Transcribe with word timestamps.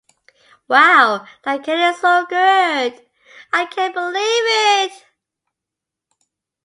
Wow, 0.67 1.27
that 1.43 1.63
candy 1.63 1.83
is 1.83 2.01
so 2.01 2.25
good! 2.27 3.05
I 3.53 3.67
can't 3.67 3.93
believe 3.93 4.13
it. 4.17 5.05